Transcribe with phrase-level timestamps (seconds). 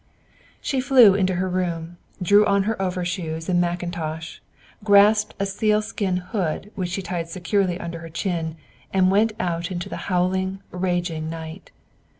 [0.61, 4.39] She flew into her room, drew on her overshoes and mackintosh,
[4.83, 8.55] grasped a sealskin hood, which she tied securely under her chin,
[8.91, 11.69] and went out into the howling, raging night.